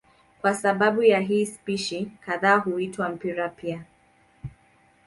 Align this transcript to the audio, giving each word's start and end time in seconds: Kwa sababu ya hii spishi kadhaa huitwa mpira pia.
Kwa 0.41 0.53
sababu 0.53 1.03
ya 1.03 1.19
hii 1.19 1.45
spishi 1.45 2.11
kadhaa 2.25 2.57
huitwa 2.57 3.09
mpira 3.09 3.49
pia. 3.49 3.83